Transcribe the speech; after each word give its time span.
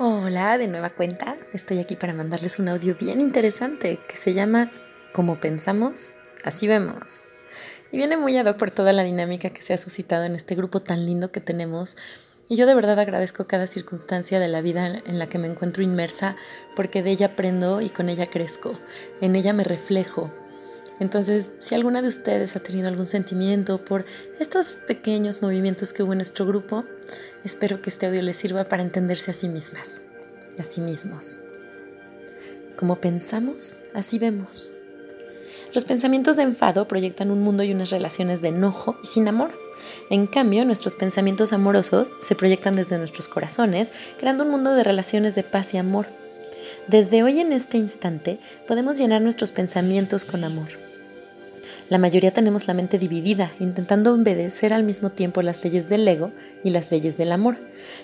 Hola, 0.00 0.56
de 0.58 0.68
nueva 0.68 0.90
cuenta. 0.90 1.36
Estoy 1.52 1.80
aquí 1.80 1.96
para 1.96 2.14
mandarles 2.14 2.60
un 2.60 2.68
audio 2.68 2.94
bien 2.94 3.20
interesante 3.20 3.98
que 4.08 4.16
se 4.16 4.32
llama 4.32 4.70
Como 5.12 5.40
pensamos, 5.40 6.12
así 6.44 6.68
vemos. 6.68 7.24
Y 7.90 7.96
viene 7.96 8.16
muy 8.16 8.38
ad 8.38 8.46
hoc 8.46 8.58
por 8.58 8.70
toda 8.70 8.92
la 8.92 9.02
dinámica 9.02 9.50
que 9.50 9.60
se 9.60 9.74
ha 9.74 9.76
suscitado 9.76 10.22
en 10.22 10.36
este 10.36 10.54
grupo 10.54 10.78
tan 10.78 11.04
lindo 11.04 11.32
que 11.32 11.40
tenemos. 11.40 11.96
Y 12.48 12.54
yo 12.54 12.66
de 12.66 12.76
verdad 12.76 13.00
agradezco 13.00 13.48
cada 13.48 13.66
circunstancia 13.66 14.38
de 14.38 14.46
la 14.46 14.60
vida 14.60 14.86
en 14.86 15.18
la 15.18 15.28
que 15.28 15.38
me 15.38 15.48
encuentro 15.48 15.82
inmersa 15.82 16.36
porque 16.76 17.02
de 17.02 17.10
ella 17.10 17.26
aprendo 17.26 17.80
y 17.80 17.90
con 17.90 18.08
ella 18.08 18.26
crezco. 18.26 18.78
En 19.20 19.34
ella 19.34 19.52
me 19.52 19.64
reflejo, 19.64 20.30
entonces, 21.00 21.52
si 21.60 21.74
alguna 21.74 22.02
de 22.02 22.08
ustedes 22.08 22.56
ha 22.56 22.60
tenido 22.60 22.88
algún 22.88 23.06
sentimiento 23.06 23.84
por 23.84 24.04
estos 24.40 24.78
pequeños 24.86 25.42
movimientos 25.42 25.92
que 25.92 26.02
hubo 26.02 26.12
en 26.12 26.18
nuestro 26.18 26.44
grupo, 26.44 26.84
espero 27.44 27.82
que 27.82 27.90
este 27.90 28.06
audio 28.06 28.22
les 28.22 28.36
sirva 28.36 28.64
para 28.64 28.82
entenderse 28.82 29.30
a 29.30 29.34
sí 29.34 29.48
mismas, 29.48 30.02
a 30.58 30.64
sí 30.64 30.80
mismos. 30.80 31.40
Como 32.76 33.00
pensamos, 33.00 33.76
así 33.94 34.18
vemos. 34.18 34.72
Los 35.74 35.84
pensamientos 35.84 36.36
de 36.36 36.44
enfado 36.44 36.88
proyectan 36.88 37.30
un 37.30 37.42
mundo 37.42 37.62
y 37.62 37.72
unas 37.72 37.90
relaciones 37.90 38.40
de 38.40 38.48
enojo 38.48 38.96
y 39.02 39.06
sin 39.06 39.28
amor. 39.28 39.50
En 40.10 40.26
cambio, 40.26 40.64
nuestros 40.64 40.94
pensamientos 40.94 41.52
amorosos 41.52 42.08
se 42.18 42.34
proyectan 42.34 42.76
desde 42.76 42.98
nuestros 42.98 43.28
corazones, 43.28 43.92
creando 44.18 44.44
un 44.44 44.50
mundo 44.50 44.74
de 44.74 44.84
relaciones 44.84 45.34
de 45.34 45.42
paz 45.42 45.74
y 45.74 45.78
amor. 45.78 46.06
Desde 46.86 47.22
hoy 47.22 47.40
en 47.40 47.52
este 47.52 47.76
instante 47.76 48.40
podemos 48.66 48.98
llenar 48.98 49.22
nuestros 49.22 49.52
pensamientos 49.52 50.24
con 50.24 50.44
amor. 50.44 50.87
La 51.88 51.96
mayoría 51.96 52.34
tenemos 52.34 52.66
la 52.66 52.74
mente 52.74 52.98
dividida, 52.98 53.50
intentando 53.60 54.12
obedecer 54.12 54.74
al 54.74 54.82
mismo 54.82 55.08
tiempo 55.10 55.40
las 55.40 55.64
leyes 55.64 55.88
del 55.88 56.06
ego 56.06 56.32
y 56.62 56.68
las 56.68 56.90
leyes 56.90 57.16
del 57.16 57.32
amor. 57.32 57.56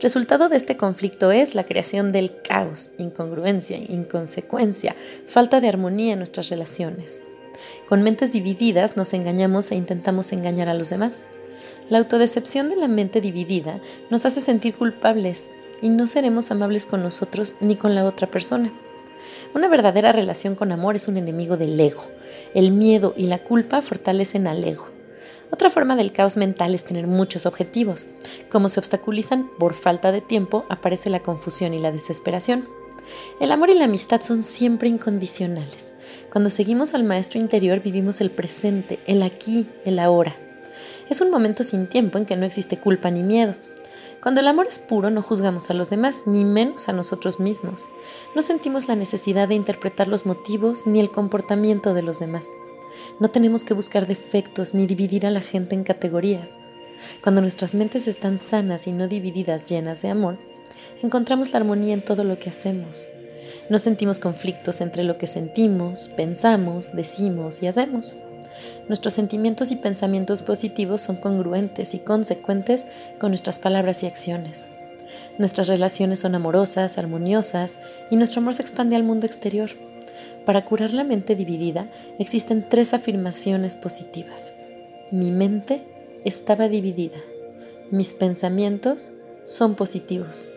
Resultado 0.00 0.48
de 0.48 0.56
este 0.56 0.76
conflicto 0.76 1.30
es 1.30 1.54
la 1.54 1.64
creación 1.64 2.10
del 2.10 2.40
caos, 2.42 2.90
incongruencia, 2.98 3.76
inconsecuencia, 3.76 4.96
falta 5.26 5.60
de 5.60 5.68
armonía 5.68 6.14
en 6.14 6.18
nuestras 6.18 6.48
relaciones. 6.48 7.22
Con 7.88 8.02
mentes 8.02 8.32
divididas 8.32 8.96
nos 8.96 9.14
engañamos 9.14 9.70
e 9.70 9.76
intentamos 9.76 10.32
engañar 10.32 10.68
a 10.68 10.74
los 10.74 10.90
demás. 10.90 11.28
La 11.88 11.98
autodecepción 11.98 12.68
de 12.70 12.76
la 12.76 12.88
mente 12.88 13.20
dividida 13.20 13.80
nos 14.10 14.26
hace 14.26 14.40
sentir 14.40 14.74
culpables 14.74 15.50
y 15.80 15.88
no 15.88 16.08
seremos 16.08 16.50
amables 16.50 16.84
con 16.86 17.02
nosotros 17.02 17.54
ni 17.60 17.76
con 17.76 17.94
la 17.94 18.04
otra 18.04 18.28
persona. 18.28 18.72
Una 19.54 19.68
verdadera 19.68 20.12
relación 20.12 20.54
con 20.54 20.72
amor 20.72 20.96
es 20.96 21.08
un 21.08 21.16
enemigo 21.16 21.56
del 21.56 21.78
ego. 21.78 22.06
El 22.54 22.72
miedo 22.72 23.14
y 23.16 23.26
la 23.26 23.38
culpa 23.38 23.82
fortalecen 23.82 24.46
al 24.46 24.64
ego. 24.64 24.86
Otra 25.50 25.70
forma 25.70 25.96
del 25.96 26.12
caos 26.12 26.36
mental 26.36 26.74
es 26.74 26.84
tener 26.84 27.06
muchos 27.06 27.46
objetivos. 27.46 28.06
Como 28.50 28.68
se 28.68 28.80
obstaculizan 28.80 29.50
por 29.58 29.74
falta 29.74 30.12
de 30.12 30.20
tiempo, 30.20 30.66
aparece 30.68 31.08
la 31.10 31.20
confusión 31.20 31.72
y 31.72 31.78
la 31.78 31.92
desesperación. 31.92 32.68
El 33.40 33.52
amor 33.52 33.70
y 33.70 33.74
la 33.74 33.86
amistad 33.86 34.20
son 34.20 34.42
siempre 34.42 34.88
incondicionales. 34.88 35.94
Cuando 36.30 36.50
seguimos 36.50 36.94
al 36.94 37.04
maestro 37.04 37.40
interior 37.40 37.80
vivimos 37.80 38.20
el 38.20 38.30
presente, 38.30 39.00
el 39.06 39.22
aquí, 39.22 39.66
el 39.84 39.98
ahora. 39.98 40.36
Es 41.08 41.22
un 41.22 41.30
momento 41.30 41.64
sin 41.64 41.86
tiempo 41.86 42.18
en 42.18 42.26
que 42.26 42.36
no 42.36 42.44
existe 42.44 42.78
culpa 42.78 43.10
ni 43.10 43.22
miedo. 43.22 43.54
Cuando 44.22 44.40
el 44.40 44.48
amor 44.48 44.66
es 44.66 44.80
puro 44.80 45.10
no 45.10 45.22
juzgamos 45.22 45.70
a 45.70 45.74
los 45.74 45.90
demás, 45.90 46.22
ni 46.26 46.44
menos 46.44 46.88
a 46.88 46.92
nosotros 46.92 47.38
mismos. 47.38 47.88
No 48.34 48.42
sentimos 48.42 48.88
la 48.88 48.96
necesidad 48.96 49.48
de 49.48 49.54
interpretar 49.54 50.08
los 50.08 50.26
motivos 50.26 50.86
ni 50.86 50.98
el 50.98 51.10
comportamiento 51.10 51.94
de 51.94 52.02
los 52.02 52.18
demás. 52.18 52.50
No 53.20 53.30
tenemos 53.30 53.64
que 53.64 53.74
buscar 53.74 54.06
defectos 54.06 54.74
ni 54.74 54.86
dividir 54.86 55.24
a 55.26 55.30
la 55.30 55.40
gente 55.40 55.74
en 55.74 55.84
categorías. 55.84 56.60
Cuando 57.22 57.40
nuestras 57.40 57.74
mentes 57.74 58.08
están 58.08 58.38
sanas 58.38 58.88
y 58.88 58.92
no 58.92 59.06
divididas 59.06 59.62
llenas 59.64 60.02
de 60.02 60.08
amor, 60.08 60.38
encontramos 61.00 61.52
la 61.52 61.58
armonía 61.58 61.94
en 61.94 62.04
todo 62.04 62.24
lo 62.24 62.38
que 62.38 62.50
hacemos. 62.50 63.08
No 63.70 63.78
sentimos 63.78 64.18
conflictos 64.18 64.80
entre 64.80 65.04
lo 65.04 65.16
que 65.16 65.26
sentimos, 65.28 66.10
pensamos, 66.16 66.92
decimos 66.92 67.62
y 67.62 67.68
hacemos. 67.68 68.16
Nuestros 68.88 69.14
sentimientos 69.14 69.70
y 69.70 69.76
pensamientos 69.76 70.42
positivos 70.42 71.00
son 71.00 71.16
congruentes 71.16 71.94
y 71.94 71.98
consecuentes 71.98 72.86
con 73.18 73.30
nuestras 73.30 73.58
palabras 73.58 74.02
y 74.02 74.06
acciones. 74.06 74.68
Nuestras 75.38 75.68
relaciones 75.68 76.20
son 76.20 76.34
amorosas, 76.34 76.98
armoniosas 76.98 77.80
y 78.10 78.16
nuestro 78.16 78.40
amor 78.40 78.54
se 78.54 78.62
expande 78.62 78.96
al 78.96 79.04
mundo 79.04 79.26
exterior. 79.26 79.70
Para 80.44 80.64
curar 80.64 80.94
la 80.94 81.04
mente 81.04 81.34
dividida 81.34 81.90
existen 82.18 82.66
tres 82.68 82.94
afirmaciones 82.94 83.76
positivas. 83.76 84.54
Mi 85.10 85.30
mente 85.30 85.86
estaba 86.24 86.68
dividida. 86.68 87.18
Mis 87.90 88.14
pensamientos 88.14 89.12
son 89.44 89.74
positivos. 89.74 90.48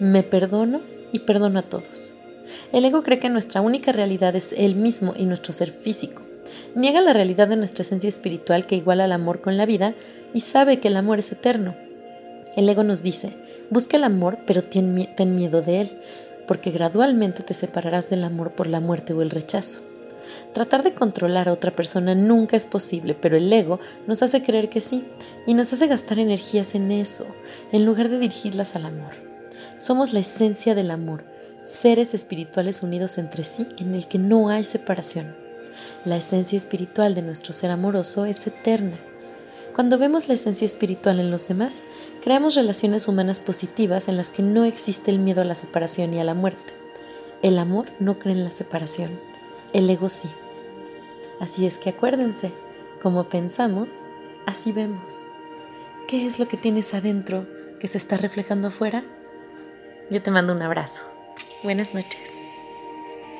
Me 0.00 0.22
perdono 0.22 0.82
y 1.12 1.20
perdono 1.20 1.60
a 1.60 1.62
todos. 1.62 2.12
El 2.72 2.84
ego 2.84 3.02
cree 3.02 3.18
que 3.18 3.30
nuestra 3.30 3.60
única 3.60 3.92
realidad 3.92 4.36
es 4.36 4.52
él 4.52 4.74
mismo 4.74 5.14
y 5.16 5.24
nuestro 5.24 5.52
ser 5.52 5.70
físico. 5.70 6.22
Niega 6.74 7.00
la 7.00 7.12
realidad 7.12 7.48
de 7.48 7.56
nuestra 7.56 7.82
esencia 7.82 8.08
espiritual 8.08 8.66
que 8.66 8.76
iguala 8.76 9.04
el 9.04 9.12
amor 9.12 9.40
con 9.40 9.56
la 9.56 9.66
vida 9.66 9.94
y 10.32 10.40
sabe 10.40 10.80
que 10.80 10.88
el 10.88 10.96
amor 10.96 11.18
es 11.18 11.32
eterno. 11.32 11.76
El 12.56 12.68
ego 12.68 12.84
nos 12.84 13.02
dice, 13.02 13.36
busca 13.70 13.96
el 13.96 14.04
amor, 14.04 14.38
pero 14.46 14.62
ten, 14.62 14.94
miedo 15.34 15.62
de 15.62 15.80
él, 15.80 15.98
porque 16.46 16.70
gradualmente 16.70 17.42
te 17.42 17.54
separarás 17.54 18.10
del 18.10 18.22
amor 18.22 18.52
por 18.52 18.68
la 18.68 18.80
muerte 18.80 19.12
o 19.12 19.22
el 19.22 19.30
rechazo. 19.30 19.80
Tratar 20.52 20.82
de 20.82 20.94
controlar 20.94 21.48
a 21.48 21.52
otra 21.52 21.74
persona 21.74 22.14
nunca 22.14 22.56
es 22.56 22.64
posible, 22.64 23.14
pero 23.14 23.36
el 23.36 23.52
ego 23.52 23.80
nos 24.06 24.22
hace 24.22 24.42
creer 24.42 24.68
que 24.68 24.80
sí 24.80 25.04
y 25.46 25.54
nos 25.54 25.72
hace 25.72 25.86
gastar 25.86 26.18
energías 26.18 26.74
en 26.74 26.92
eso, 26.92 27.26
en 27.72 27.84
lugar 27.84 28.08
de 28.08 28.18
dirigirlas 28.20 28.76
al 28.76 28.86
amor. 28.86 29.12
Somos 29.76 30.12
la 30.12 30.20
esencia 30.20 30.74
del 30.74 30.90
amor, 30.90 31.24
seres 31.62 32.14
espirituales 32.14 32.82
unidos 32.82 33.18
entre 33.18 33.44
sí 33.44 33.66
en 33.78 33.94
el 33.94 34.06
que 34.06 34.18
no 34.18 34.48
hay 34.48 34.64
separación. 34.64 35.43
La 36.04 36.16
esencia 36.16 36.58
espiritual 36.58 37.14
de 37.14 37.22
nuestro 37.22 37.54
ser 37.54 37.70
amoroso 37.70 38.26
es 38.26 38.46
eterna. 38.46 38.98
Cuando 39.74 39.96
vemos 39.96 40.28
la 40.28 40.34
esencia 40.34 40.66
espiritual 40.66 41.18
en 41.18 41.30
los 41.30 41.48
demás, 41.48 41.82
creamos 42.22 42.54
relaciones 42.54 43.08
humanas 43.08 43.40
positivas 43.40 44.08
en 44.08 44.18
las 44.18 44.30
que 44.30 44.42
no 44.42 44.64
existe 44.64 45.10
el 45.10 45.18
miedo 45.18 45.40
a 45.40 45.46
la 45.46 45.54
separación 45.54 46.12
y 46.12 46.20
a 46.20 46.24
la 46.24 46.34
muerte. 46.34 46.74
El 47.42 47.58
amor 47.58 47.86
no 48.00 48.18
cree 48.18 48.34
en 48.34 48.44
la 48.44 48.50
separación, 48.50 49.18
el 49.72 49.88
ego 49.88 50.10
sí. 50.10 50.28
Así 51.40 51.66
es 51.66 51.78
que 51.78 51.90
acuérdense, 51.90 52.52
como 53.02 53.30
pensamos, 53.30 54.04
así 54.46 54.72
vemos. 54.72 55.24
¿Qué 56.06 56.26
es 56.26 56.38
lo 56.38 56.48
que 56.48 56.58
tienes 56.58 56.92
adentro 56.92 57.46
que 57.80 57.88
se 57.88 57.96
está 57.98 58.18
reflejando 58.18 58.68
afuera? 58.68 59.02
Yo 60.10 60.22
te 60.22 60.30
mando 60.30 60.52
un 60.52 60.60
abrazo. 60.60 61.04
Buenas 61.62 61.94
noches. 61.94 62.43